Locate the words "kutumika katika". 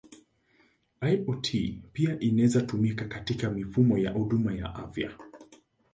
2.61-3.49